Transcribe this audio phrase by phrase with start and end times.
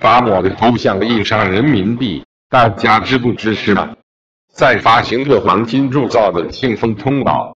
[0.00, 3.96] 把我的头像印上人民币，大家支不支持呢？
[4.54, 7.54] 在发行个黄金铸造的信封通宝，